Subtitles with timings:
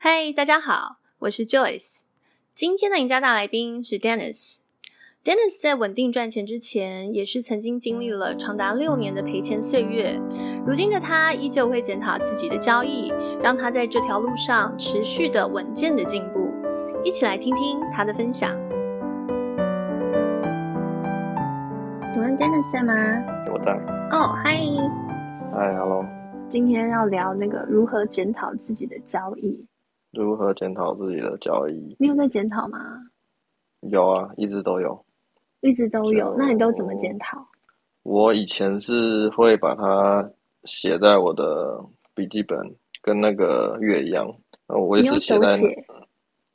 [0.00, 2.02] 嗨，大家好，我是 Joyce。
[2.54, 4.58] 今天的赢家大来宾是 Dennis。
[5.24, 10.16] Dennis 在稳定赚钱之前，也是曾经经历了长达六年的赔钱岁月。
[10.64, 16.48] 如今的他依旧会检讨自己的交易，让他在这条路上持续的稳健的进步。
[17.02, 18.56] 一起来听听他的分享。
[22.14, 22.94] 请问 Dennis 在吗？
[23.52, 23.72] 我在。
[24.16, 24.60] 哦，嗨。
[25.52, 26.06] 嗨，Hello。
[26.48, 29.66] 今天要聊那个如何检讨自己的交易。
[30.22, 31.96] 如何检讨自己的交易？
[31.98, 32.78] 你有在检讨吗？
[33.82, 35.04] 有啊，一直都有。
[35.60, 37.38] 一直都有，那你都怎么检讨？
[38.02, 40.28] 我以前是会把它
[40.64, 41.80] 写在我的
[42.14, 42.58] 笔记本，
[43.02, 44.26] 跟那个月一样。
[44.66, 45.46] 我也是写在，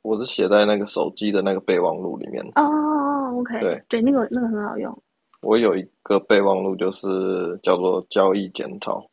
[0.02, 2.44] 我是写在那个手机的那个备忘录里面。
[2.56, 3.60] 哦哦哦，OK。
[3.60, 5.02] 对对，那个那个很好用。
[5.42, 9.04] 我有一个备忘录，就是叫做交易检讨。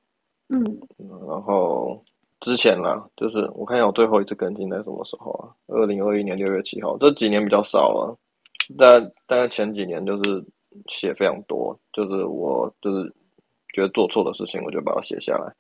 [0.50, 0.64] 嗯，
[1.28, 2.04] 然后
[2.41, 5.50] 之前啦，就是我看一下我最后一次更新在什么时候啊？
[5.68, 6.97] 二零二一年六月七号。
[6.97, 8.17] 这几年比较少了。
[8.78, 10.44] 但但是前几年就是
[10.88, 13.14] 写非常多，就是我就是
[13.73, 15.53] 觉得做错的事情，我就把它写下来。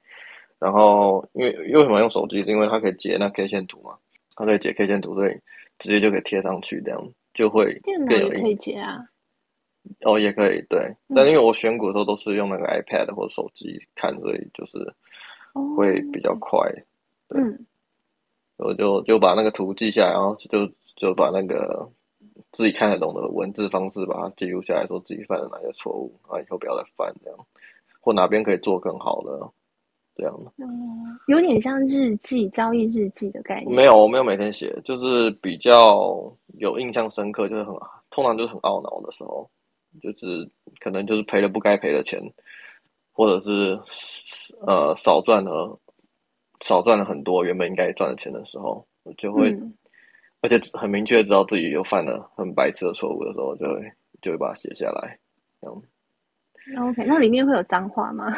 [0.59, 2.43] 然后因为为什么用手机？
[2.43, 3.95] 是因为它可以截那 K 线图嘛，
[4.35, 5.33] 它可以截 K 线图，所以
[5.79, 8.99] 直接就可以贴上去，这样就会更可以截啊。
[10.01, 14.77] 哦，也可以对，嗯、但因为我选股的时候都是用那个 iPad 或者手机看，所以就是
[15.75, 16.59] 会比较快。
[17.29, 17.65] 哦、对，嗯、
[18.57, 21.89] 我就就把那个图记下来，然后就就把那个。
[22.51, 27.39] 自己看得懂的文字方式，把它记录下来，说自己犯了哪些错误啊，以后不要再犯这样，
[28.01, 29.39] 或哪边可以做更好的
[30.17, 30.37] 这样。
[30.57, 33.73] 嗯，有点像日记、交易日记的概念。
[33.73, 37.73] 没有，我没有每天写，就是比较有印象深刻，就是很
[38.09, 39.49] 通常就是很懊恼的时候，
[40.01, 40.49] 就是
[40.81, 42.19] 可能就是赔了不该赔的钱，
[43.11, 43.79] 或者是
[44.65, 45.79] 呃少赚了
[46.61, 49.51] 少赚了很多原本应该赚的钱的时候，我就会。
[49.51, 49.73] 嗯
[50.43, 53.79] 而且很明确知道自己又犯了很白痴的错误的时候，就会
[54.23, 55.19] 就会把它写下来，
[55.61, 55.83] 这样。
[56.89, 58.35] OK，那里面会有脏话吗？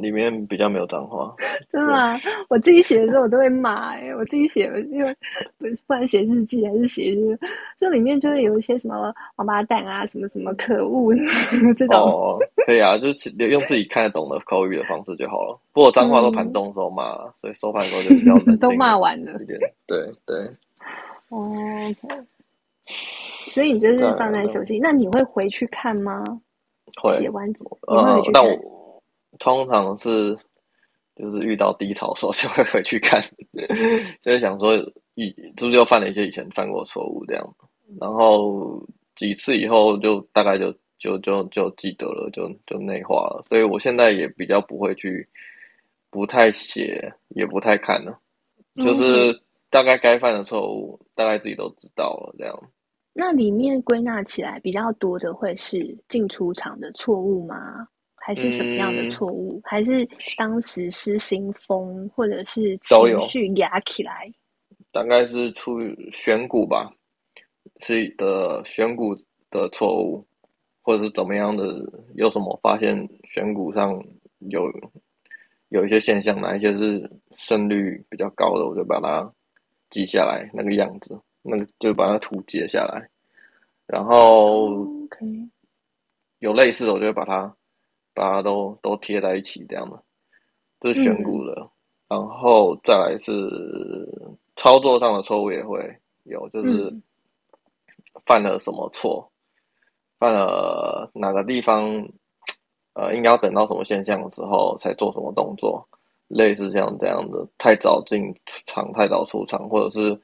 [0.00, 1.34] 里面比较没有脏话。
[1.70, 2.18] 真的吗？
[2.48, 5.14] 我自己写的时候我都会骂哎、欸，我自己写，因为
[5.58, 7.38] 不管写日记还是写日，
[7.78, 11.14] 就里面就会有一些什么王八蛋啊，什么什么可恶
[11.76, 11.96] 这种。
[11.96, 15.58] 哦，可以啊，就是用自己看得懂的口语的方式就好了。
[15.72, 18.56] 不过脏话都盘中的时候骂，嗯、所以收盘的时候就比较冷静。
[18.60, 19.38] 都骂完了。
[19.46, 20.12] 对对。
[20.26, 20.50] 对
[21.28, 21.48] 哦
[22.02, 22.24] ，okay.
[23.50, 26.22] 所以你就是放在手机，那你会回去看吗？
[27.00, 28.50] 会写完之后，呃，但我
[29.38, 30.36] 通常是
[31.16, 33.20] 就是遇到低潮的时候就会回去看，
[34.22, 34.74] 就是想说
[35.14, 35.28] 以
[35.58, 37.54] 是不是又犯了一些以前犯过错误这样，
[38.00, 38.82] 然后
[39.14, 45.26] 几次以后就大概就就就就记得了，就就内化了，所以我现在也比较不会去，
[46.10, 48.18] 不太写，也不太看了，
[48.76, 49.40] 就是。
[49.72, 52.34] 大概该犯的错误，大概自己都知道了。
[52.38, 52.62] 这样，
[53.14, 57.88] 那里面归纳起来比较多的会是进出场的错误吗？
[58.24, 59.48] 还是什么样的错误？
[59.48, 64.32] 嗯、还是当时失心疯，或者是情绪压起来？
[64.90, 66.90] 大概是出于选股吧，
[67.80, 69.14] 是的选股
[69.50, 70.22] 的错误，
[70.82, 71.64] 或者是怎么样的？
[72.14, 73.92] 有什么发现选股上
[74.50, 74.62] 有
[75.68, 79.32] 有一些现象，哪一些是胜率比较高的，我就把它。
[79.92, 83.10] 记下来那个样子，那个就把它图截下来，
[83.84, 84.70] 然后
[86.38, 87.54] 有类似的，我就会把它
[88.14, 90.02] 把它都都贴在一起，这样的，
[90.80, 91.70] 这是选股的，嗯、
[92.08, 93.32] 然后再来是
[94.56, 95.78] 操作上的错误也会
[96.24, 96.92] 有，就是
[98.26, 99.30] 犯了什么错，
[100.18, 101.84] 犯了哪个地方，
[102.94, 105.82] 呃，应该要等到什么现象的时候才做什么动作。
[106.28, 108.34] 类似像这样的，太早进
[108.66, 110.18] 场，太早出场，或者是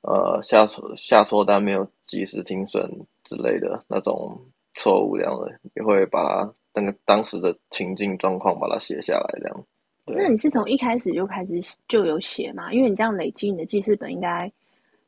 [0.00, 2.84] 呃下错下错单没有及时停损
[3.22, 4.36] 之类的那种
[4.74, 9.64] 错误，这样的也会把它那个当时的情境状况把它写下来，这样。
[10.04, 12.72] 那你是从一开始就开始就有写吗？
[12.72, 14.50] 因为你这样累积你的记事本，应该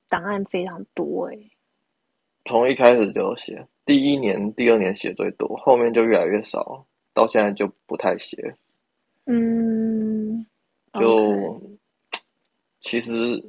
[0.08, 1.50] 档案非常多诶、欸。
[2.44, 8.36] 从一开始就有写，第一年、第二年写最多，后面就越来越少，到现在就不太写。
[9.26, 10.44] 嗯，
[10.94, 11.60] 就.
[12.80, 13.42] 其实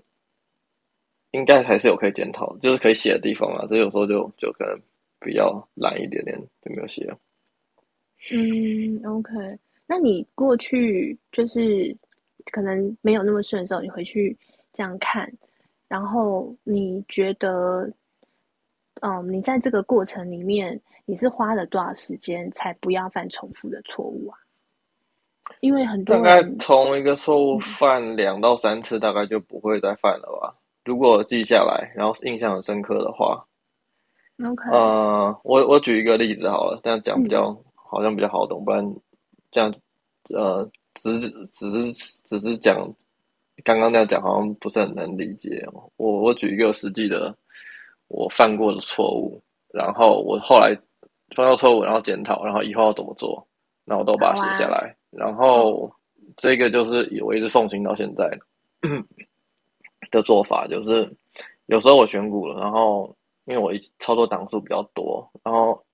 [1.32, 3.68] 应该还是有可以检讨，就是可以写的地方啊。
[3.70, 4.80] 这有时候就就可能
[5.20, 7.14] 比较懒一点点，就没有写。
[8.32, 9.60] 嗯，OK。
[9.88, 11.96] 那你过去就是
[12.52, 14.36] 可能没有那么顺的时候，你回去
[14.74, 15.32] 这样看，
[15.88, 17.92] 然后你觉得，
[19.02, 24.38] 嗯，你在这个过程里面，你是花了多少时间才不要犯重复的错误啊？
[25.60, 30.56] 因为很多大概从一个错误犯两到三次，大概就不会再犯了吧？
[30.84, 33.46] 如果记下来，然后印象很深刻的话
[34.44, 34.70] ，OK。
[34.72, 38.96] 呃，我我举一个例子好了，这样讲比较、嗯、好像比较好懂，不然
[39.52, 39.82] 这样子
[40.34, 41.20] 呃，只
[41.52, 42.78] 只是只是讲
[43.64, 45.66] 刚刚那样讲，好像不是很能理解。
[45.98, 47.36] 我我举一个实际的
[48.08, 49.42] 我犯过的错误，
[49.74, 50.76] 然后我后来
[51.36, 53.48] 犯到错误，然后检讨，然后以后要怎么做，
[53.84, 54.96] 那我都把它写下来。
[55.12, 55.90] 然后
[56.38, 58.30] 这个就是我一直奉行到现在
[60.12, 61.10] 的做法，就是
[61.68, 63.16] 有时候我选股了，然后
[63.46, 65.85] 因为我一操作档数比较多，然后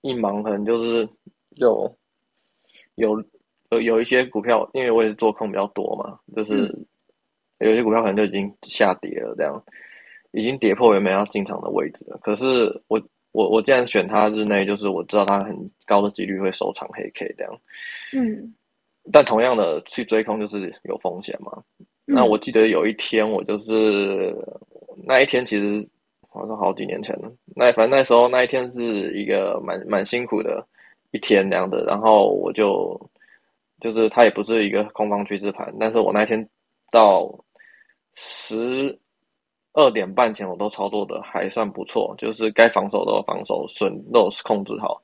[0.00, 1.08] 一忙可能就是
[1.56, 1.96] 有
[2.96, 3.22] 有
[3.70, 6.86] 有有一些股票，因为我也是做空比较多嘛，就是
[7.58, 9.64] 有些股票可能就已经下跌了，这样
[10.32, 12.18] 已经跌破原本要进场的位置了。
[12.22, 13.00] 可是我
[13.32, 17.60] 我我既然选它日内，就是我知道它很高的几率会收长黑 K 这样。
[18.14, 18.54] 嗯，
[19.12, 21.62] 但同样的去追空就是有风险嘛。
[21.78, 24.34] 嗯、那我记得有一天我就是
[25.04, 25.86] 那一天其实
[26.28, 27.30] 好像好几年前了。
[27.56, 28.80] 那反正那时候那一天是
[29.12, 30.64] 一个蛮蛮辛苦的
[31.10, 31.84] 一天那样的。
[31.84, 33.00] 然后我就
[33.80, 36.48] 就是它也不是一个空方趋势盘，但是我那一天
[36.90, 37.28] 到
[38.14, 38.96] 十
[39.72, 45.02] 二点半前我都操作的还算不错，就是该防守都有防守，损都有控制好。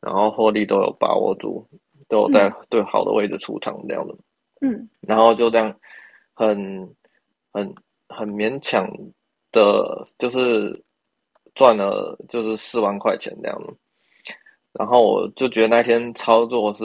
[0.00, 1.64] 然后获利都有把握住，
[2.08, 4.12] 都有在对好的位置出场这样的，
[4.60, 5.72] 嗯，然后就这样
[6.34, 6.56] 很
[7.52, 7.72] 很
[8.08, 8.84] 很勉强
[9.52, 10.82] 的，就是
[11.54, 13.74] 赚了就是四万块钱这样子。
[14.72, 16.84] 然后我就觉得那天操作是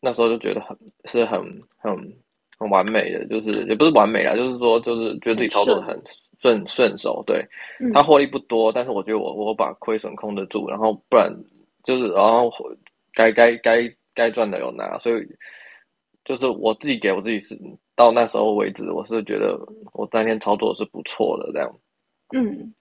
[0.00, 1.38] 那时候就觉得很是很
[1.76, 1.94] 很
[2.58, 6.02] 很完美的，就是也不是完美啦，就是说就是觉得自己操作的很
[6.38, 7.22] 顺顺手。
[7.26, 7.46] 对，
[7.92, 11.32] 它获利不多，但是我觉得我我把亏损控得住，然后不然。
[11.84, 12.52] 就是，然后
[13.14, 15.26] 该该该该赚的有拿，所以
[16.22, 17.58] 就是我自己给我自己是
[17.98, 19.58] 到那时候为止，我是觉得
[19.92, 21.68] 我当天操作是不错的这样。
[22.32, 22.72] 嗯，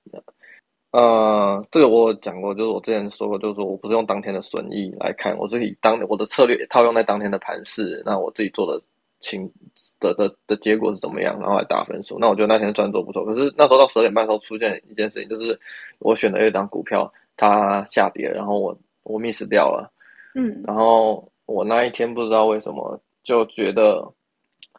[0.92, 8.80] 呃，这个我讲过，就是我之前说过，就是说我不是用当天的损益来看，我自己当我的策略套用在当天的盘势，那我自己做的
[9.20, 9.52] 情
[10.00, 12.18] 的的的结果是怎么样，然后来打分数。
[12.20, 15.60] 那我觉得那天赚做不错，可是那时候到十点半的时候出现一件事情，就是
[16.00, 18.78] 我选的一档股票它下跌，然后我。
[19.10, 19.90] 我 miss 掉了，
[20.36, 24.06] 嗯，然后我那一天不知道为什么就觉得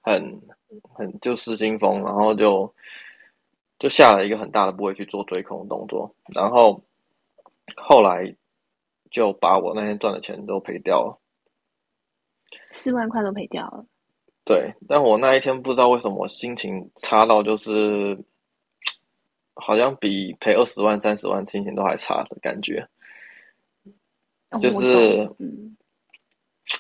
[0.03, 0.41] 很
[0.95, 2.73] 很就失心疯，然后就
[3.79, 6.83] 就下了一个很大的部位去做追空的动作，然后
[7.77, 8.35] 后来
[9.11, 11.19] 就把我那天赚的钱都赔掉了，
[12.73, 13.85] 四万块都赔掉了。
[14.45, 18.19] 对，但我那一天不知道为什么我心情差到就是
[19.55, 22.89] 好像比赔二十万、三十万心情都还差的感觉。
[24.63, 25.77] 就是，嗯，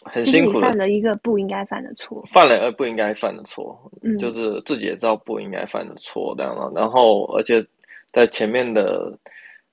[0.05, 6.70] 很辛苦的，犯了一个不应该犯的错，犯了而不应该犯的错，嗯，就是自己也知道不应该犯的错，这样了。
[6.75, 7.64] 然后，而且
[8.12, 9.17] 在前面的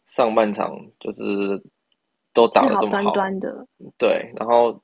[0.07, 1.62] 上半场，就是
[2.33, 3.67] 都打的这么好，好端端的，
[3.97, 4.31] 对。
[4.35, 4.79] 然后，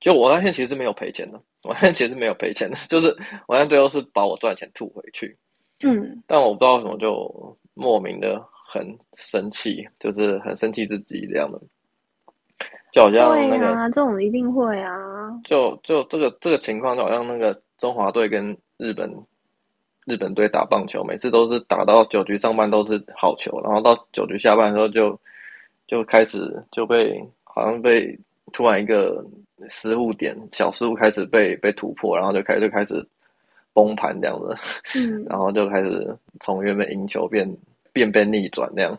[0.00, 3.08] 就我那天其实是没有赔钱的，我那天其实没有赔钱的， 就是
[3.46, 5.36] 我那天最后是把我赚钱吐回去，
[5.84, 6.22] 嗯。
[6.26, 11.60] 但我不知道为什么就莫名的很生气，就是很生气自己这样的。
[12.96, 14.90] 就好像那个，啊、这种一定会啊。
[15.44, 19.12] 就就这个这个情况，就好像那个中华队跟日本
[20.06, 25.18] 日本队打棒球，每次都是打到九局上半都是好球，然后到九局下半的时候就
[25.86, 28.18] 就开始就被好像被
[28.50, 29.22] 突然一个
[29.68, 33.06] 失误点小失误开始被被突破，然后就开始就开始
[33.74, 34.56] 崩盘这样子，
[34.98, 37.46] 嗯， 然后就开始从原本赢球变
[37.92, 38.98] 变变逆转那样。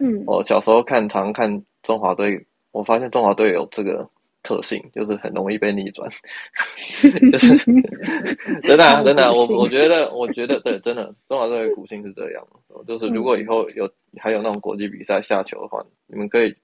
[0.00, 2.44] 嗯，我小时候看常看中华队。
[2.72, 4.08] 我发现中华队有这个
[4.42, 6.08] 特性，就是很容易被逆转，
[7.32, 7.56] 就是
[8.62, 12.46] 真的、啊、真的、啊，我我觉得我觉得对，真的中华队的股性是这样，
[12.86, 16.54] 就是如果以后有还有那种国际比赛下球的话，你们可以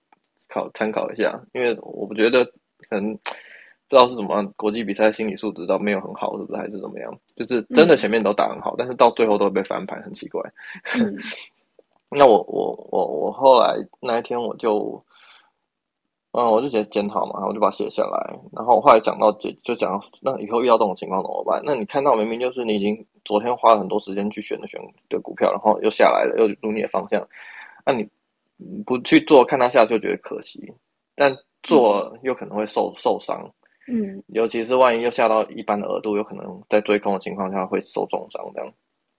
[0.48, 2.44] 考参考一下，因为我不觉得
[2.88, 7.12] 可能不知道是什么国际比赛心理素质倒没有很好，是不是还是怎么样？
[7.36, 10.40] 就是真的前面都打很好，但是到最后都会被翻盘，很奇怪。
[12.08, 14.98] 那我我我我后来那一天我就。
[16.36, 18.36] 嗯，我就直接检讨嘛，我就把它写下来。
[18.52, 21.62] 然后我后来讲到就就讲，那以后遇到这种情况怎么办？
[21.64, 27.24] 那你看到明明就是你已经昨天花了很多时间去选的选的股票，然后又下来了，又入你的方向，
[27.86, 28.04] 那你
[28.84, 30.74] 不去做，看它下就觉得可惜，
[31.14, 33.48] 但做又可能会受受伤。
[33.86, 38.72] 嗯，尤其是万一又下到一般的额度，有可能在追空的情况下会受重伤这样。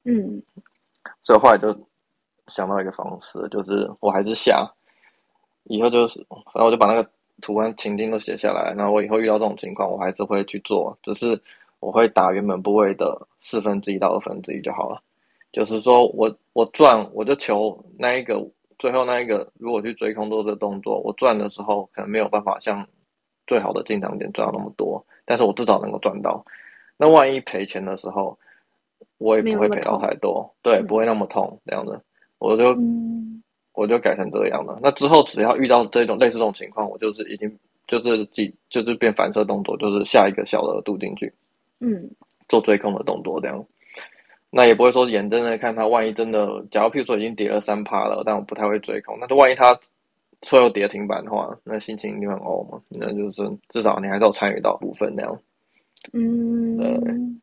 [0.03, 0.43] 嗯，
[1.23, 1.73] 所以后来就
[2.47, 4.69] 想到一个方式，就是我还是下。
[5.65, 7.09] 以后就是，反正我就把那个
[7.41, 11.39] 图案情境都写下来，然后我以后遇到这种情况，我还是会去做，只是
[11.79, 15.01] 我会打原本部位的四分之一到二分之一就好了。
[15.51, 18.41] 就是说我我转，我就求那一个
[18.77, 22.85] 最后那一个，如果去追空做这个动作，我转的时候可能没有办法像
[23.47, 26.45] 最好的进场点赚到那么多，但是我至少能够赚到。
[26.97, 28.37] 那万一赔钱的时候，
[29.17, 31.99] 我也不会赔到太多，对，不会那么痛这样子，
[32.37, 32.77] 我就。
[33.75, 34.79] 嗯我就改成这样了。
[34.81, 41.31] 那之后只要遇到这种类似这种情况，我就是已经就是记就是变反射动作，就是下一个小的额度进去，
[41.81, 42.09] 嗯，
[42.47, 43.65] 做追空的动作这样。
[44.49, 49.17] 那也不会说眼睁睁看它，万一真的，假如譬如说已经跌了三趴了，但我不太会追空。
[49.19, 49.77] 那就万一它
[50.41, 52.81] 最后跌停板的话，那心情一定很 O 嘛。
[52.91, 55.39] 那就是至少你还是有参与到部分那样。
[56.13, 56.97] 嗯，对，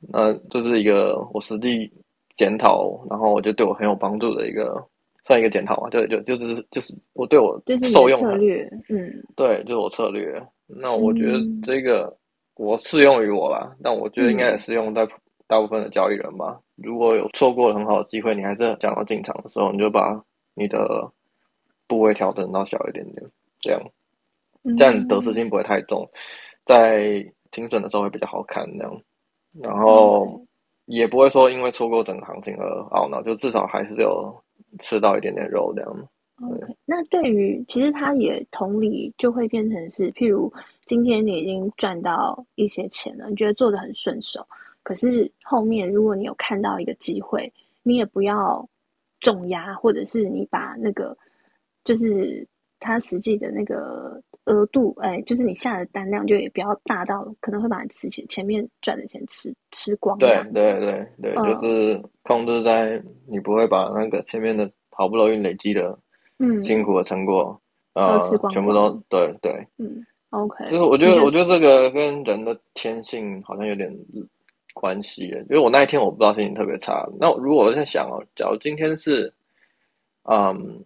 [0.09, 1.93] 那这是一个我实际
[2.33, 4.83] 检讨，然后我觉得对我很有帮助的一个。
[5.25, 7.61] 算一个检讨嘛，对，就就是就是我对我
[7.93, 10.43] 受用的策略，嗯，对，就是我策略。
[10.67, 12.13] 那我觉得这个
[12.57, 15.07] 我适用于我吧，但我觉得应该也适用在
[15.47, 16.59] 大部分的交易人吧。
[16.75, 20.21] 如果有错过了很好的机会，你还是想要进场的时候，你就把
[20.55, 21.09] 你的
[21.87, 23.23] 部位调整到小一点点，
[23.59, 23.81] 这样，
[24.77, 26.05] 这样得失心不会太重，
[26.65, 29.01] 在停损的时候会比较好看，这样，
[29.61, 30.45] 然后
[30.87, 34.35] 也不会说因为错过整个行情而懊恼，就至少还是有。
[34.79, 36.09] 吃到一点点肉这样。
[36.43, 40.53] OK，那对于其实它也同理就会变成是，譬如
[40.87, 44.45] 今天你已经赚到一些钱了，你觉得做的很顺手，
[44.83, 47.53] 可是后面如果你有看到一个机会，
[47.85, 48.69] 你也不要
[49.21, 51.17] 重压，或者是你把那个
[51.85, 52.45] 就是
[52.81, 60.19] 它实际的那个额度，哎，就是你下的单量就也比较大到可能会把你吃前前面赚的钱吃吃光。
[60.19, 65.97] 对对对对，嗯、就是控制在你不会把那个前面的好不容易累积的
[66.39, 67.57] 嗯辛苦的成果
[67.95, 68.19] 呃、
[68.51, 73.95] 全部都对对嗯 OK，就是我觉得我觉得这个跟人的天性好像有点
[74.75, 79.33] 关系，因为我那一天我不知道心情特别差，那如果我在想哦，假如今天是
[80.25, 80.83] 嗯。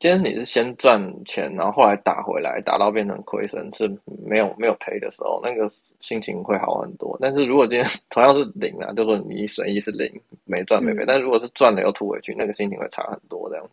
[0.00, 3.86] 今天你是先赚钱，然后后来打回来，打到变成亏损，是
[4.26, 7.14] 没有没有赔的时候，那个心情会好很多。
[7.20, 10.10] 但是如果今天同样是零啊，就说你损益是零，
[10.46, 13.46] 没赚没赔，嗯、但如果是赚了又吐回去，那个心情会差很多。
[13.50, 13.70] 这样，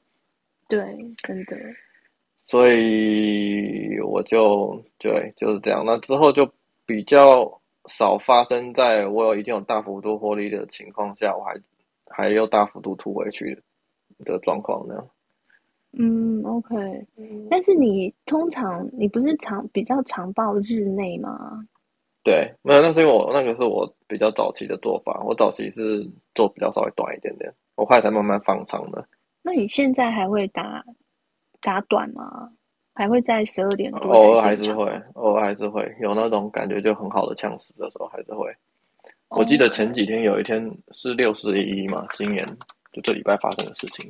[0.68, 0.80] 对，
[1.24, 1.56] 真的。
[2.42, 5.82] 所以我就对就是这样。
[5.86, 6.46] 那之后就
[6.86, 7.50] 比较
[7.86, 11.56] 少发生在我有已经有大幅度获利的情况下，我还
[12.10, 13.58] 还又大幅度吐回去
[14.26, 15.08] 的状况那样。
[15.94, 16.76] 嗯，OK，
[17.50, 21.66] 但是你通常你不是常比较常报日内吗？
[22.24, 29.08] 对，没有，那是因为我那个是我比较早期的做法，我早期是做比较稍微短一点点，我后来才慢慢放长的。
[29.42, 30.84] 那你现在还会打
[31.62, 32.52] 打短吗？
[32.94, 34.00] 还会在十二点多？
[34.12, 38.52] 偶尔还是会，偶尔还是会有那种感觉就很好的呛死的时候还是会。
[39.30, 40.60] 我记得前几天有一天
[40.92, 42.46] 是六十一一嘛，今年
[42.92, 44.10] 就这礼拜发生的事情。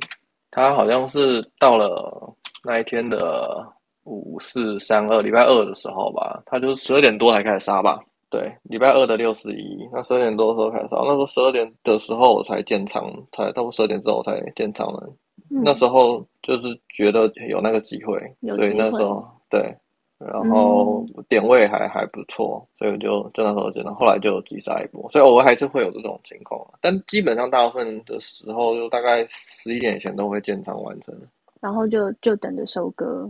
[0.57, 2.33] 他好像是到了
[2.63, 3.63] 那一天的
[4.05, 7.99] 五四三二礼拜二的时候吧，他就是十二点多才开始杀吧。
[8.27, 10.95] 对，礼拜二的六十一，那十二点多的时候开始杀。
[10.95, 15.07] 那时候十二点的时候我才建仓，才到不多十二点之后我才建仓的。
[15.51, 19.71] 嗯、那时候就是觉得有那个机，会所以那时候对。
[20.19, 31.13] 然后点位还还不错，所以我就就那时候真的，后来就急杀一波，所以偶尔还是会有这种情况，但基本上大部分的时候就大概十一点以前都会建仓完成，
[31.61, 33.29] 然后就就等着收割。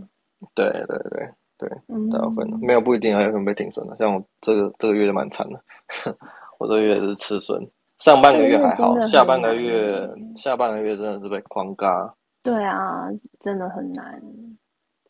[0.54, 1.28] 对对对
[1.58, 1.68] 对，
[2.10, 5.62] 大部分没有不一定啊，有可能被停损的，像我这个这个月就蛮惨的，
[6.58, 7.62] 我这个月是吃损，
[7.98, 12.14] 上半个月还好，下半个月下半个月真的是被狂嘎。
[12.42, 14.22] 对啊，真的很难，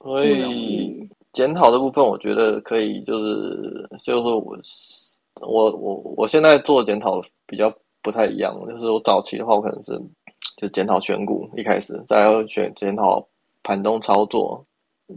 [0.01, 1.09] 所以。
[1.39, 4.57] 检讨的部分，我觉得可以，就是就是说我
[5.47, 9.97] 我我我现在做检讨比较不太一样，就是我早期的话，我可能是
[10.57, 13.25] 就检讨选股，一开始再要选检讨
[13.63, 14.61] 盘中操作、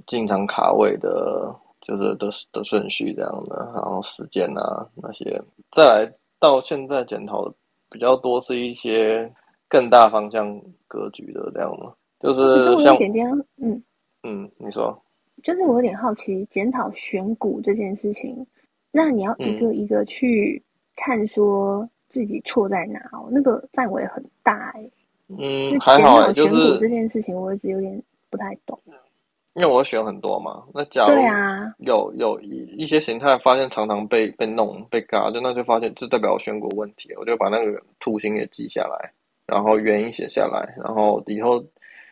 [0.06, 1.52] 进场卡位的，
[1.82, 5.36] 就是的的顺序这样的，然后时间啊那些，
[5.72, 7.52] 再来到现在检讨的
[7.90, 9.28] 比较多是一些
[9.68, 10.56] 更大方向
[10.88, 13.84] 格局的这样的，就是像点点嗯
[14.22, 14.96] 嗯，你说。
[15.44, 18.46] 就是我有点好奇，检讨选股这件事情，
[18.92, 20.62] 那你要一个一个去
[20.96, 24.90] 看，说自己错在哪哦，嗯、那个范围很大哎。
[25.28, 28.78] 嗯，还好哎，就是选股这件事情，我一直有点不太懂。
[29.54, 39.12] 因为我选很多嘛，那假如有有一一些形态发现常常被被弄被嘎，就那就发现这代表我选股问题，我就把那个图形给记下来，
[39.46, 41.62] 然后原因写下来，然后以后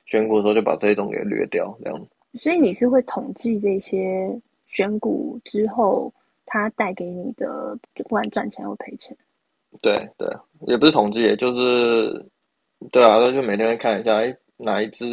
[0.05, 2.07] 选股的时候就把这种给略掉，这样。
[2.33, 6.13] 所以你是会统计这些选股之后，
[6.45, 9.15] 它带给你的不管赚钱或赔钱。
[9.81, 10.27] 对对，
[10.67, 12.25] 也不是统计，也就是
[12.91, 15.05] 对啊，那就每天会看一下，哎，哪一支，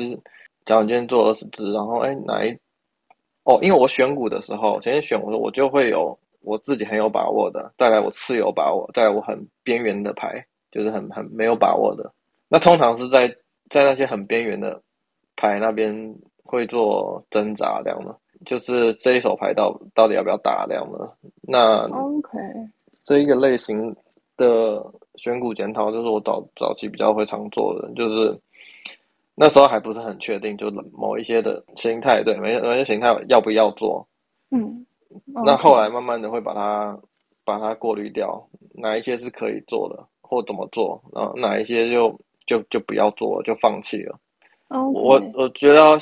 [0.65, 2.51] 假如你今天做二十支，然后哎哪一，
[3.45, 12.13] 哦，因为我选股的时候，前天选我说我就会有我自己很有把握的，带来我次有把握，带来我很边缘的牌，就是很很没有把握的。
[12.49, 13.29] 那通常是在
[13.69, 14.81] 在那些很边缘的
[15.35, 15.93] 牌那边
[16.47, 21.12] 会做挣扎这样的，就是这一手牌到到底要不要打这样的。
[21.43, 22.38] 那 OK，
[23.05, 23.95] 这一个类型。
[24.38, 24.85] 的
[25.15, 28.38] 选股检讨就是我早早期比较会常做的，就是
[29.35, 34.07] 那时候还不是很确定，就某一些的形态，对，某某些形态要不要做，
[34.50, 34.85] 嗯，
[35.43, 37.00] 那后来慢慢的会把它
[37.47, 44.21] 把它过滤掉，哪一些是可以做的，或怎么做，然后哪一些就就就不要做了，就放弃了。
[44.69, 45.97] 我我觉得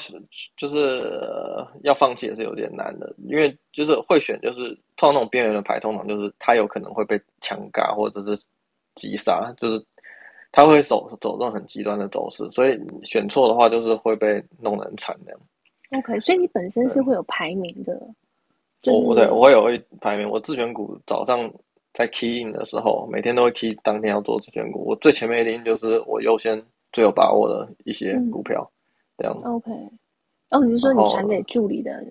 [0.57, 8.43] 就是、呃、要放弃也是有点难的，因为就是会选，就是通常那种边缘的牌，通常就是他有可能会被强嘎或者是
[8.95, 9.85] 击杀，就是
[10.51, 15.39] 他会走走这种很极端的走势，所以选错的话就是会被弄得很惨的。
[15.99, 18.01] OK，所以你本身是会有排名的。
[18.87, 21.53] 我我对我有一排名，我自选股早上
[21.93, 26.65] 在 key in 的时候，每天都会 key 当天要做自选股，我最前面一定就是我优先。
[26.95, 29.49] 最有把握的一些股票，嗯、这样子。
[29.49, 29.71] OK，
[30.51, 32.03] 哦，你是说你传给助理的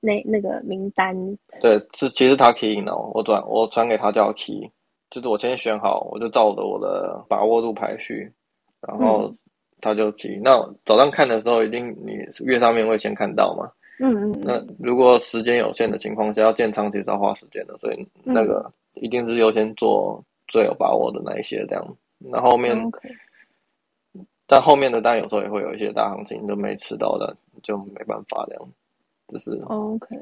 [0.00, 1.14] 那那个名单？
[1.60, 4.68] 对，是其实他 key in 哦，我转我传给他叫 key，
[5.10, 8.32] 就是我先选好，我就照着我的把握度排序，
[8.80, 9.32] 然后
[9.82, 10.36] 他就 key。
[10.36, 13.70] 嗯、那早上看的时候，一定你月上面会先看到嘛？
[14.00, 14.40] 嗯嗯。
[14.42, 21.96] 那如果时间有限的情况下，要建仓其实要花时间的，所以那个一定是优先做最有把握的那一些这样。
[22.18, 22.74] 那后面。
[24.52, 28.68] 但后面的单有时候也会有一些大行情，就没吃到的，就没办法这样，
[29.28, 30.14] 就是 OK，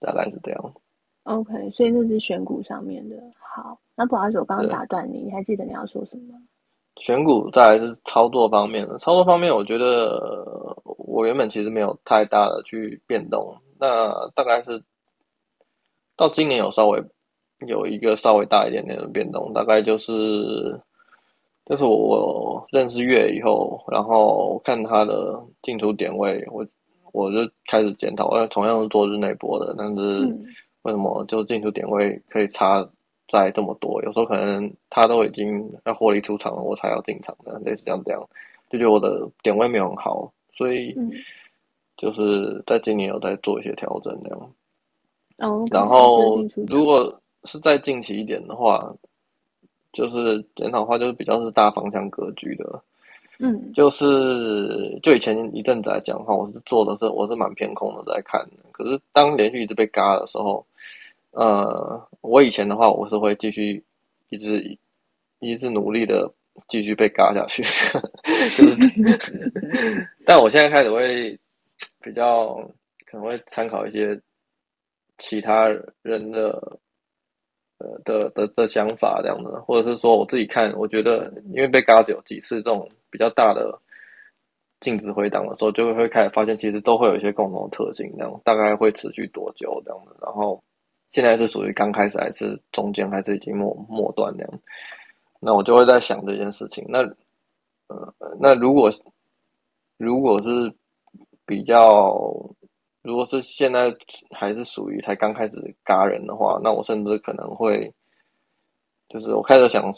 [0.00, 0.74] 大概是这样。
[1.22, 3.16] OK，所以那是选股上面的。
[3.38, 6.38] 好，那不好意思，我刚刚打断你，你还记得你要说什么？
[6.96, 14.84] 选股再来是操作方面的，操作方面，我觉得我原本其实没有太大的去变动，那大概是
[16.18, 17.02] 到今年有稍微
[17.66, 20.78] 有一个稍微大一点点的变动，大概就是。
[21.72, 26.66] 就是我认识月以后，然后看他的进出点位，我
[27.14, 28.28] 我就开始检讨。
[28.28, 30.20] 呃同样是做日内波的，但是
[30.82, 32.86] 为什么就进出点位可以差
[33.26, 34.02] 在这么多？
[34.02, 38.22] 有时候可能他都已经要获利出场了，我才要进场的，类似这样这样，
[38.68, 40.94] 就觉得我的点位没有很好，所以
[41.96, 44.52] 就是在今年有在做一些调整这样。
[45.38, 48.94] 哦，然后如果是再近期一点的话。
[49.92, 52.82] 就是检讨的话，就是比较是大方向格局的，
[53.40, 58.64] 嗯，就是就以前一阵子来讲的话，我是做的是我是蛮偏空的在看的。
[58.72, 60.64] 可是当连续一直被嘎的时候，
[61.32, 63.82] 呃，我以前的话我是会继续
[64.30, 64.78] 一直
[65.40, 66.30] 一直努力的
[66.68, 67.62] 继续被嘎下去，
[68.56, 71.38] 就是， 但我现在开始会
[72.00, 72.54] 比较
[73.04, 74.18] 可能会参考一些
[75.18, 75.68] 其他
[76.02, 76.78] 人的。
[78.04, 83.78] 的的的想法这样的，或者是说我自己看，我觉得因为被嘎子有几次这种比较大的
[84.80, 90.16] 净值回档的时候，就会会开始发现，其实都会有一些共同的特性，这样大概会持续多久这样的。
[90.22, 90.62] 然后
[91.10, 94.50] 现在是属于刚开始还是中间还是已经末末端这样，
[95.40, 96.84] 那我就会在想这件事情。
[96.88, 97.00] 那
[97.88, 98.90] 呃，那如果
[99.96, 100.72] 如果是
[101.46, 102.28] 比较。
[103.02, 103.92] 如果是现在
[104.30, 107.92] 还是属于才刚开始嘎人的话，那我甚至可能会，
[109.08, 109.92] 就是我开始想，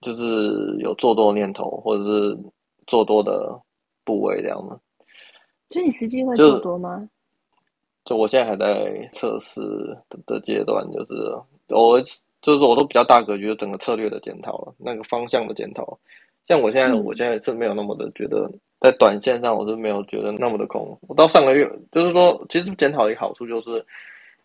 [0.00, 0.24] 就是
[0.80, 2.38] 有做多的念头，或者是
[2.86, 3.54] 做多的
[4.02, 4.80] 部位这样的。
[5.68, 7.06] 所以你实际会做多吗？
[8.06, 9.60] 就，就我现在还在测试
[10.08, 11.12] 的的阶段，就是
[11.68, 12.00] 我
[12.40, 15.98] 就是我都比较大格局，整个策略的检讨了，那个方向的检讨。
[16.48, 18.50] 像我现在，嗯、我现在是没有那么的觉得。
[18.82, 20.98] 在短线上，我是没有觉得那么的空。
[21.06, 23.84] 我到上个月，就是说，其实检讨的一个好处就是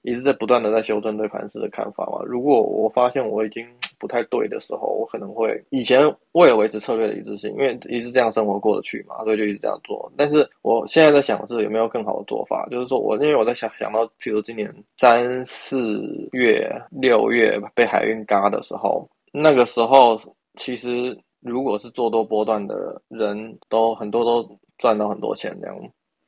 [0.04, 2.22] 一直在不断的在修正对盘势的看法嘛。
[2.24, 3.66] 如果我发现我已经
[4.00, 6.02] 不太对的时候，我可能会以前
[6.34, 10.12] 为了维持策略的一致性，因为一直这样生活过得去嘛，所以就一直这样做。
[10.16, 20.16] 但是我现在在想的是有没有更好的做法，就是说我因为我在想想到，譬如今年三四月、六月被海运嘎的时候，那个时候
[20.58, 21.18] 其实。
[21.42, 25.78] 如果是做多波段的人都很多都赚到很多钱这样，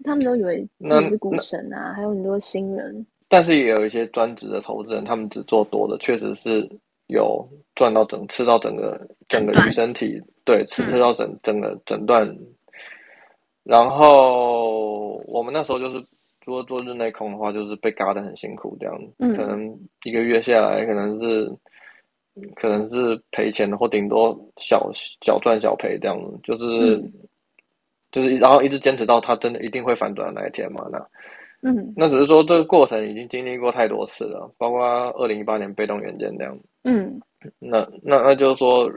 [0.04, 3.06] 他们都以为自己是股神啊，还有很多新人。
[3.28, 6.68] 但是也有一些专职的投资人，他们只做多的，确实是
[7.08, 12.28] 有赚到整吃到整个整个鱼身体，对，吃吃到整整个整段。
[13.64, 15.98] 然后我们那时候就是
[16.44, 21.52] 如果做日内空的话，就是被嘎得很辛苦这样，嗯，可能一个月下来可能是
[22.56, 27.14] 可能是赔钱的，或顶多小小赚小赔这样子，就是、嗯、
[28.12, 31.06] 就是然后一直坚持到它真的一定会反转的那一天嘛，那
[31.62, 37.20] 嗯，那只是说这个过程已经经历过太多次了，包括二零一八年被动元件这样，嗯，
[37.60, 38.90] 那那那就是说，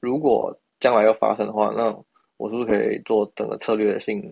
[0.00, 1.94] 如果将来要发生的话，那
[2.38, 4.22] 我是不是可以做整个策略性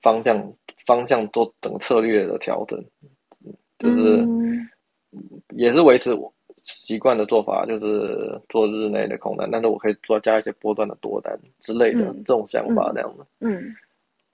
[0.00, 0.52] 方向
[0.86, 2.82] 方向做整个策略的调整？
[3.78, 4.26] 就是
[5.56, 13.26] 也是维持我习惯的做法，就是做日内的空单，但是我可以做加一些波段的多单之类的、嗯、这种想法，这样的。
[13.40, 13.74] 嗯，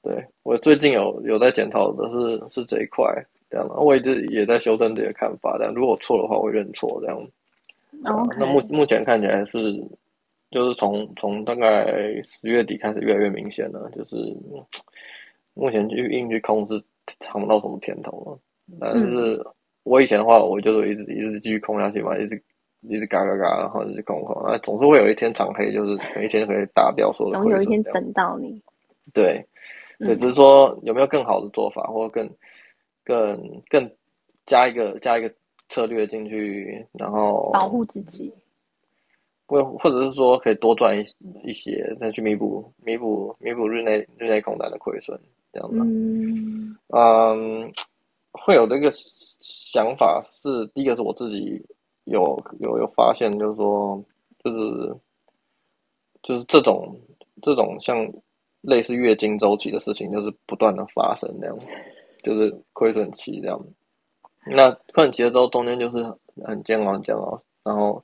[0.03, 3.05] 对我最近有有在检讨的是是这一块，
[3.51, 7.19] 这样的，我一直也在修正自己的看法，但如果错的话，我会认错，这样。
[8.05, 9.83] 哦.那目目前看起来是。
[10.49, 14.15] 就是从从大概十月底开始越来越明显了，就是
[15.55, 16.81] 目前去硬去空是
[17.19, 18.39] 尝不到什么甜头了。
[18.81, 19.45] 但是
[19.87, 22.43] 我以前的话，我就是一直一直继续空下去嘛，一直
[22.81, 27.41] 一直嘎嘎嘎，然后一直空空，那总是会有一天长黑，就是有一天可以打掉所有的。
[27.41, 28.61] 总有一天等到你。
[29.15, 29.41] 对，
[30.01, 32.29] 对，只是说有没有更好的做法，或者更
[33.05, 33.89] 更更
[34.45, 35.33] 加一个加一个
[35.69, 38.33] 策略进去，然后保护自己。
[39.49, 41.05] 或或者是说可以多赚一
[41.45, 45.17] 一些，再去弥补弥补弥补日内日内空单的亏损，
[45.53, 45.77] 这样子。
[45.85, 47.73] 嗯，嗯，
[48.33, 48.91] 会有这个
[49.49, 51.65] 想法是第一个是我自己
[52.05, 52.21] 有
[52.61, 54.03] 有有发现，就是说
[54.43, 54.97] 就是
[56.23, 56.99] 就是这种
[57.43, 57.97] 这种像
[58.63, 61.59] 类似月经周期的事情，就是不断的发生这样，
[62.23, 63.61] 就是亏损期这样。
[64.47, 66.05] 那亏损期的时候，中间就是
[66.45, 68.03] 很煎熬很煎熬，然后。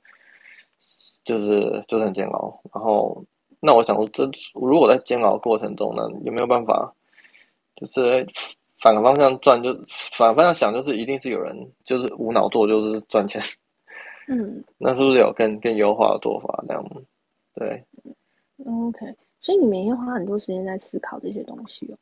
[1.25, 3.23] 就是就是很煎熬，然后
[3.61, 6.93] 那我想说，这如果在煎熬过程中呢，有没有办法，
[7.77, 8.27] 就是
[8.77, 13.41] 反个方向赚，就反个方向想，就是一定是有人就是无脑做，就是赚钱。
[14.27, 16.63] 嗯，那是不是有更更优化的做法？
[16.67, 16.85] 这样，
[17.55, 17.83] 对。
[18.65, 21.97] OK，所以你每天花很多时间在思考这些东西哦。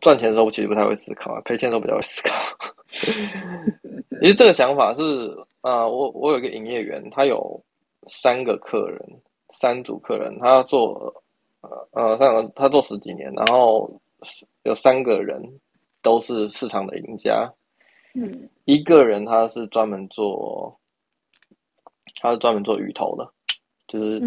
[0.00, 2.34] 赚钱的时候我其实不太会思考，赔钱的时候比较会思考。
[4.20, 5.02] 其实这个想法是
[5.60, 7.62] 啊、呃，我我有一个营业员，他有。
[8.08, 9.00] 三个客人，
[9.54, 11.14] 三组客人，他做
[11.60, 13.88] 呃呃，三个他做十几年，然后
[14.64, 15.40] 有三个人
[16.02, 17.48] 都是市场的赢家。
[18.14, 20.78] 嗯，一个人他是专门做，
[22.20, 23.26] 他是专门做鱼头的，
[23.88, 24.20] 就是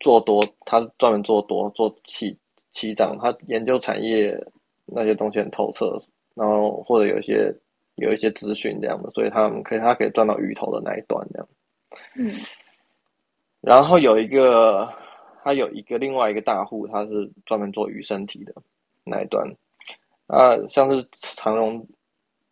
[0.00, 2.36] 做多，他是专门做多做起
[2.72, 4.36] 起涨，他研究产业
[4.86, 5.96] 那些东西很透彻，
[6.34, 7.54] 然后或者有一些
[7.94, 11.48] 有一些资讯这样的，所以他们可以他可以赚到鱼头的那一段这样。
[12.16, 12.40] 嗯。
[13.60, 14.88] 然后有一个，
[15.42, 18.54] 他有一个另外一个大户，他是专门做鱼身体的
[19.04, 19.44] 那一端。
[20.28, 21.84] 啊，像是长荣，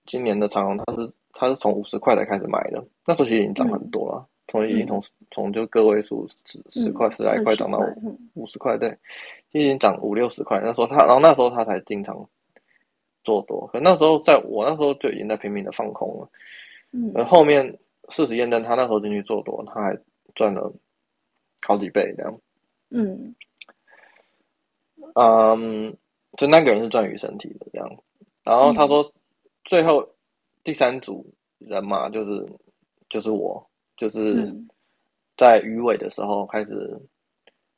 [0.04, 7.80] 今年的长荣，它是它是从五十块才开始买的，那时候其实已经涨很多了，从、嗯、已经从从就个位数十十块十来块涨到
[8.34, 8.96] 五十块，对，
[9.52, 10.60] 已经涨五六十块。
[10.60, 12.28] 那时候他，然后那时候他才经常
[13.22, 16.28] 做多，可那时候在我那时候就已经在拼命的放空了。
[16.92, 19.96] 嗯，而后面事实验证，他那时候进去做多，他还
[20.34, 20.72] 赚了。
[21.66, 22.40] 好几倍这样，
[22.90, 23.34] 嗯，
[25.14, 25.96] 嗯，
[26.36, 27.90] 就那个人是赚鱼身体的这样，
[28.44, 29.12] 然后他说，
[29.64, 30.06] 最后
[30.62, 31.24] 第三组
[31.58, 32.46] 人嘛，就是
[33.08, 33.64] 就是我，
[33.96, 34.54] 就是
[35.36, 37.00] 在鱼尾的时候开始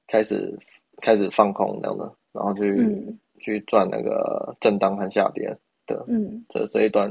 [0.07, 0.59] 开始
[1.01, 5.53] 开始放空这样的，然后去、嗯、去赚那个震荡和下跌
[5.87, 7.11] 的，嗯，这这一段，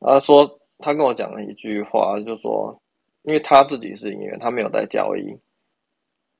[0.00, 2.76] 他说他跟我讲了一句话，就说，
[3.22, 5.38] 因为他自己是演员，他没有在交易。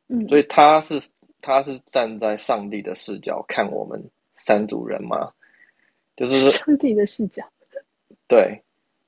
[0.09, 0.27] 嗯。
[0.29, 1.01] 所以他是
[1.43, 4.03] 他是站在上帝的视角看我们
[4.37, 5.31] 三组人吗，
[6.17, 7.45] 就是 上帝的视角。
[8.29, 8.59] 对，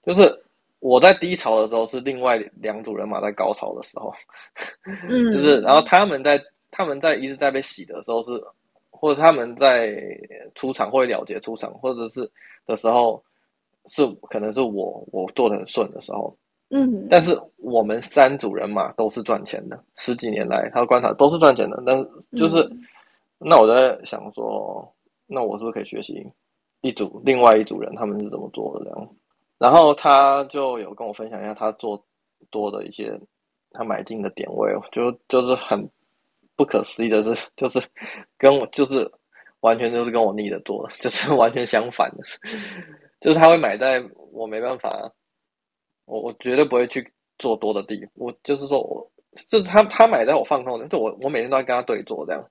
[0.04, 0.44] 就是
[0.80, 4.12] 我在低潮的时候，是另外两组人马在高潮的时候。
[5.08, 6.38] 嗯， 就是然后他们在
[6.70, 8.32] 他们在一直在被洗的时候是，
[8.90, 9.96] 或者他们在
[10.54, 12.30] 出场或者了结出场，或者是
[12.66, 13.22] 的时候
[13.86, 16.36] 是可能是我我做的很顺的时候。
[16.70, 21.80] 嗯，但是我们三组人马都是赚钱的，十几年来他观察都是赚钱的。
[21.86, 22.82] 但是就是，嗯、
[23.38, 24.92] 那我在想说，
[25.26, 26.26] 那我是不是可以学习
[26.80, 29.08] 一组另外一组人他们是怎么做的这样？
[29.58, 32.02] 然后他就有跟我分享一下他做
[32.50, 33.16] 多的一些
[33.70, 35.88] 他买进的点位，就就是很
[36.56, 37.80] 不可思议的是， 就是
[38.36, 39.08] 跟我就是
[39.60, 42.24] 完全就是跟我逆着做的，就是完全相反的，
[43.20, 45.12] 就是他会买在我没办法。
[46.06, 49.10] 我我绝对不会去做多的地方，我就是说我，
[49.48, 52.44] 就是他他买在我放空的，就我我每天都要跟他对坐这样，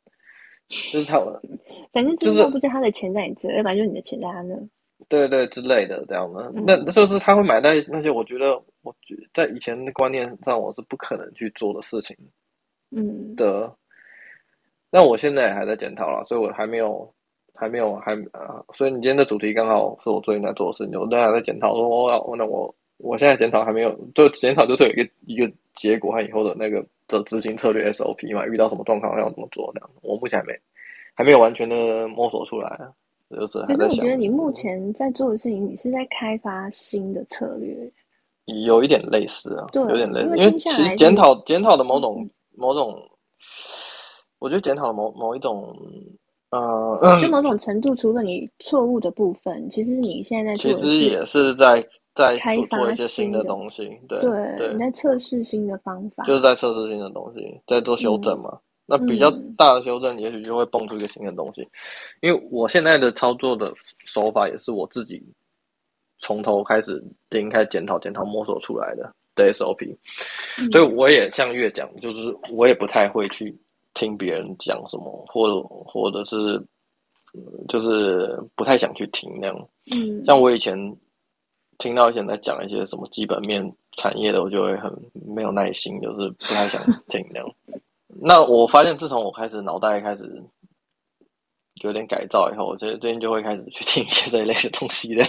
[0.69, 1.19] 就是他，
[1.93, 4.55] 反正就是不是他的钱在你这，要不然就是你的钱在他那。
[5.09, 12.15] 对对之类的这样的，那、那就是他会买在那些我觉得我觉得在以前的观念上我是不可能去做的事情，
[12.91, 13.75] 嗯的。
[14.89, 17.13] 那我现在也还在检讨了，所以我还没有
[17.55, 30.53] 还没有还啊，所以你今天的主题刚好是我最近在做的事情，我当然还在检讨，说我要那我我现在检讨还没有，就检讨就是有一个一个结果和以后的那个的执行策略 SOP 嘛，遇到什么状况要怎么做这样，我目前还没
[31.13, 32.79] 还没有完全的摸索出来。
[33.29, 37.75] 就是还在想，可是我觉得你目前在做的事情，你是在开发新的策略，
[38.63, 42.95] 有一点类似啊，对，有点类似，因为其实检讨检讨的某种、嗯、某种，
[44.37, 45.75] 我觉得检讨的某某一种，
[46.51, 58.49] 呃，就某种程度，除了你错误的部分，其实你现在在其实也是在在开发一些新的东西，对对，对，你在测试新的方法，就是在测试新的东西，在做修正嘛。
[58.53, 61.61] 嗯那比较大的修正，也许就会蹦出一个新的东西。
[61.61, 61.69] 嗯，
[62.19, 65.23] 因为我现在的操作的手法也是我自己
[66.17, 69.95] 从头开始零开始检讨、检讨摸索出来的的 SOP，
[70.59, 73.57] 嗯，所以我也像月讲，就是我也不太会去
[73.93, 76.61] 听别人讲什么，或者或者是
[77.69, 79.67] 就是不太想去听那样。
[79.95, 80.77] 嗯，像我以前
[81.83, 84.89] 听到以前在讲一些什么基本面产业的，我就会很
[85.35, 87.49] 没有耐心，就是不太想听那样。
[88.07, 90.41] 那我发现，自从我开始脑袋开始
[91.81, 95.25] 有点改造以后，我觉得最近就会开始去听一些这一类的东西的，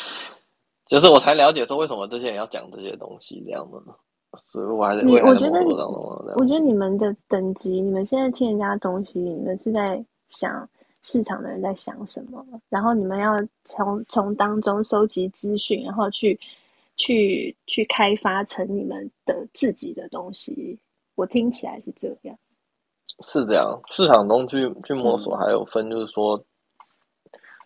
[0.88, 3.78] 就是我才了解说为什么这些人要讲这些东西这样的。
[4.50, 5.60] 所以我还是，我觉得，
[6.36, 10.66] 我觉得你们的等级，你们现在听人家的东西，你们是在想
[11.04, 16.36] 市场的人在想什么，然后你们要从从当中收集资讯，然后去
[16.96, 20.76] 去去开发成你们的自己的东西。
[21.14, 22.36] 我听起来是这样，
[23.20, 23.78] 是这样。
[23.90, 26.42] 市场中去去摸索，还有分，就是说，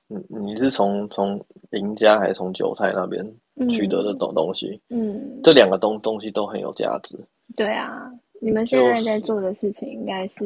[0.08, 3.24] 嗯，你是从从赢家还是从韭菜那边
[3.70, 4.78] 取得的东东西？
[4.88, 7.16] 嗯，这两个东东西都很有价值。
[7.56, 10.44] 对啊，你们现在在做的事情应该是，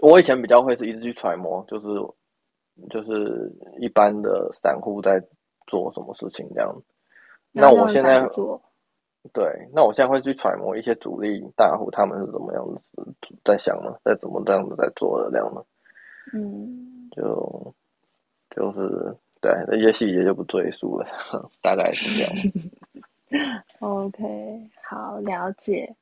[0.00, 1.86] 我以前比较会是一直去揣摩，就是
[2.88, 5.22] 就是一般的散户在
[5.66, 6.82] 做什么事情这样。
[7.52, 8.28] 那我现在。
[9.34, 12.80] 对，那我现在会去揣摩一些主力大户他们是怎么样子
[13.44, 15.62] 在想呢，在怎么这样子在做的这样的，
[16.32, 17.74] 嗯，就
[18.48, 21.06] 就是对那些细节就不赘述了，
[21.60, 23.62] 大概是这样。
[23.80, 25.94] OK，好，了解。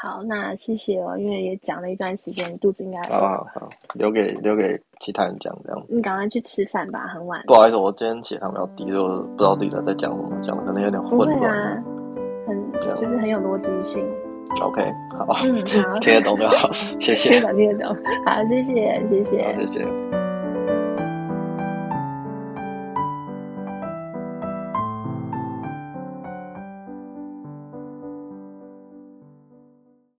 [0.00, 5.84] 好，那谢谢哦，因为也讲了一段时间，肚子应该好好好，留给留给其他人讲这样。
[5.88, 7.42] 你赶快去吃饭吧，很晚。
[7.46, 11.84] 不好意思，我今天血糖比较低，就不知道自己在在讲什么，讲的可能有点混乱。
[12.46, 14.08] 很就是很有逻辑性。
[14.62, 14.80] OK，
[15.10, 17.30] 好，嗯，好， 听得懂就好，谢谢。
[17.40, 17.96] 听得懂，听得懂。
[18.24, 20.17] 好，谢谢，谢谢，谢谢。